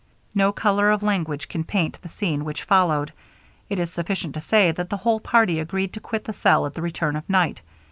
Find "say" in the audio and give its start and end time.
4.41-4.71